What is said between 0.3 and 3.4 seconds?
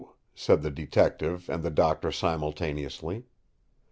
said the Detective and the Doctor simultaneously.